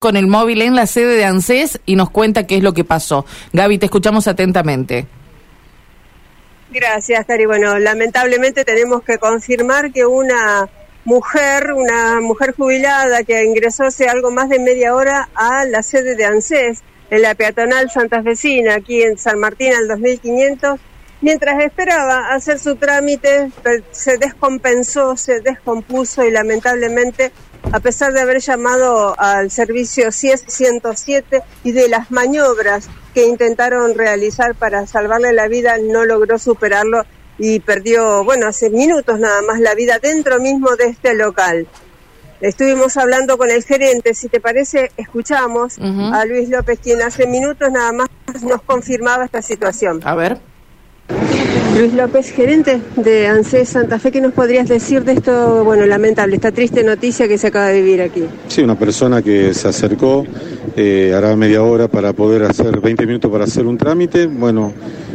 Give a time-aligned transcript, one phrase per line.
[0.00, 2.84] con el móvil en la sede de ANSES y nos cuenta qué es lo que
[2.84, 3.26] pasó.
[3.52, 5.06] Gaby, te escuchamos atentamente.
[6.70, 7.44] Gracias, Cari.
[7.44, 10.70] Bueno, lamentablemente tenemos que confirmar que una
[11.04, 16.16] mujer, una mujer jubilada que ingresó hace algo más de media hora a la sede
[16.16, 20.80] de ANSES en la peatonal Santa Fecina, aquí en San Martín al 2500,
[21.20, 23.50] mientras esperaba hacer su trámite,
[23.90, 27.32] se descompensó, se descompuso y lamentablemente
[27.72, 33.94] a pesar de haber llamado al servicio CIES 107 y de las maniobras que intentaron
[33.94, 37.04] realizar para salvarle la vida, no logró superarlo
[37.38, 41.66] y perdió, bueno, hace minutos nada más la vida dentro mismo de este local.
[42.40, 47.70] Estuvimos hablando con el gerente, si te parece, escuchamos a Luis López, quien hace minutos
[47.70, 48.08] nada más
[48.42, 50.00] nos confirmaba esta situación.
[50.04, 50.49] A ver.
[51.76, 56.34] Luis López, gerente de ANSES Santa Fe, ¿qué nos podrías decir de esto, bueno, lamentable,
[56.34, 58.24] esta triste noticia que se acaba de vivir aquí?
[58.48, 60.26] Sí, una persona que se acercó,
[60.76, 64.72] eh, hará media hora para poder hacer, 20 minutos para hacer un trámite, bueno,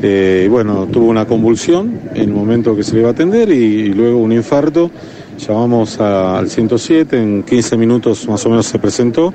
[0.00, 3.88] eh, bueno, tuvo una convulsión en el momento que se le iba a atender y,
[3.92, 4.90] luego un infarto,
[5.38, 9.34] llamamos al 107, en 15 minutos más o menos se presentó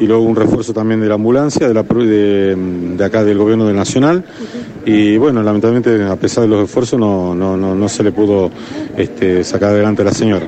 [0.00, 2.56] y luego un refuerzo también de la ambulancia de, la, de,
[2.96, 4.24] de acá del gobierno del Nacional
[4.88, 8.50] y bueno, lamentablemente a pesar de los esfuerzos no, no, no, no se le pudo
[8.96, 10.46] este, sacar adelante a la señora.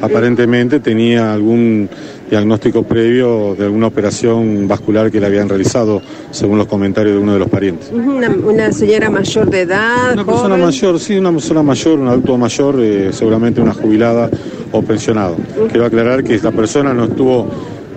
[0.00, 1.88] Aparentemente tenía algún
[2.30, 7.32] diagnóstico previo de alguna operación vascular que le habían realizado, según los comentarios de uno
[7.32, 7.90] de los parientes.
[7.92, 10.12] Una, señora mayor de edad.
[10.12, 14.30] Una persona mayor, sí, una persona mayor, un adulto mayor, eh, seguramente una jubilada
[14.72, 15.36] o pensionado.
[15.70, 17.48] Quiero aclarar que esta persona no estuvo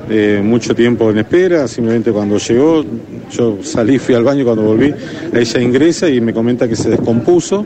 [0.10, 2.84] eh, mucho tiempo en espera, simplemente cuando llegó,
[3.32, 4.94] yo salí, fui al baño, cuando volví,
[5.34, 7.66] ella ingresa y me comenta que se descompuso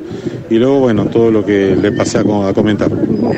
[0.51, 2.89] y luego, bueno, todo lo que le pasé a, comentar.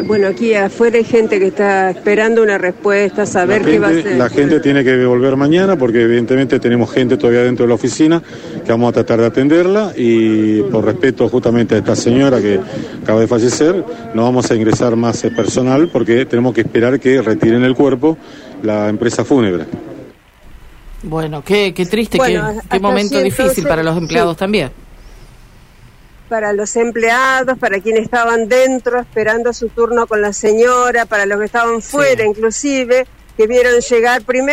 [0.08, 4.18] Bueno, aquí afuera hay gente que está esperando una respuesta, saber qué va a hacer.
[4.18, 8.20] La gente tiene que volver mañana porque evidentemente tenemos gente todavía dentro de la oficina
[8.66, 12.60] que vamos a tratar de atenderla y por respeto justamente a esta señora que
[13.04, 13.86] acaba de fallecer,
[14.16, 18.18] no vamos a ingresar más personal porque tenemos que esperar que retiren el cuerpo
[18.64, 19.66] la empresa fúnebre.
[21.04, 24.72] Bueno, qué, qué triste, qué, momento difícil para los empleados también.
[26.34, 31.38] Para los empleados, para quienes estaban dentro esperando su turno con la señora, para los
[31.38, 33.06] que estaban fuera inclusive,
[33.38, 34.52] que vieron llegar primero.